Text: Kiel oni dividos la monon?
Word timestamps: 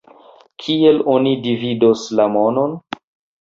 Kiel 0.63 0.97
oni 1.15 1.33
dividos 1.43 2.07
la 2.21 2.27
monon? 2.37 2.75